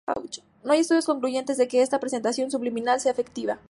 No 0.63 0.71
hay 0.73 0.79
estudios 0.79 1.05
concluyentes 1.05 1.57
de 1.57 1.67
que 1.67 1.83
esta 1.83 1.99
presentación 1.99 2.49
subliminal 2.49 2.99
sea 2.99 3.11
efectiva. 3.11 3.59